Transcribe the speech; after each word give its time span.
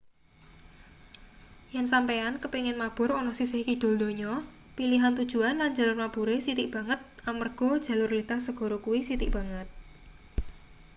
yen 1.73 1.87
sampeyan 1.93 2.35
kepingin 2.43 2.77
mabur 2.81 3.09
ana 3.19 3.31
sisih 3.39 3.61
kidul 3.67 3.93
donya 4.01 4.33
pilihan 4.77 5.13
tujuan 5.19 5.55
lan 5.61 5.71
jalur 5.77 5.97
mabure 6.01 6.35
sithik 6.45 6.67
banget 6.75 6.99
amarga 7.29 7.69
jalur 7.87 8.09
lintas 8.15 8.41
segara 8.47 8.77
kuwi 8.85 8.99
sithik 9.07 9.31
banget 9.37 9.67